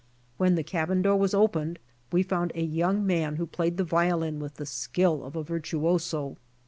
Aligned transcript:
When 0.37 0.55
the 0.55 0.63
cabin 0.63 1.03
door 1.03 1.15
was 1.17 1.35
opened 1.35 1.77
we 2.11 2.23
found 2.23 2.53
a 2.55 2.63
young 2.63 3.05
man 3.05 3.35
who 3.35 3.45
played 3.45 3.77
the 3.77 3.83
violin 3.83 4.39
with 4.39 4.55
the 4.55 4.65
skill 4.65 5.23
of 5.23 5.35
a 5.35 5.43
virtuoso. 5.43 6.37